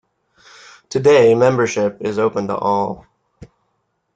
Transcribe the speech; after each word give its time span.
Today, 0.89 1.35
membership 1.35 1.97
is 2.01 2.17
open 2.17 2.47
to 2.47 2.55
all. 2.57 3.05